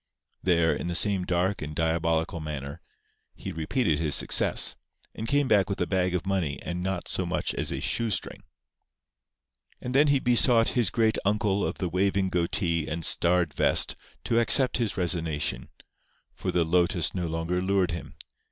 [0.41, 2.81] There, in the same dark and diabolical manner,
[3.35, 4.75] he repeated his success;
[5.13, 8.41] and came back with a bag of money and not so much as a shoestring.
[9.79, 14.39] And then he besought his great Uncle of the waving goatee and starred vest to
[14.39, 15.69] accept his resignation,
[16.33, 18.15] for the lotus no longer lured him.